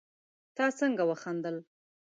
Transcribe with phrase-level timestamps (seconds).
[0.55, 1.55] تا څنګه وخندل